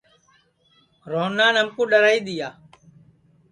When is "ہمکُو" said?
1.59-1.83